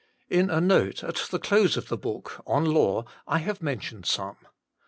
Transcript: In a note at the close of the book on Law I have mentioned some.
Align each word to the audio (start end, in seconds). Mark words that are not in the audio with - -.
In 0.31 0.49
a 0.49 0.59
note 0.59 1.03
at 1.03 1.27
the 1.29 1.37
close 1.37 1.77
of 1.77 1.89
the 1.89 1.95
book 1.95 2.41
on 2.47 2.65
Law 2.65 3.05
I 3.27 3.37
have 3.37 3.61
mentioned 3.61 4.07
some. 4.07 4.37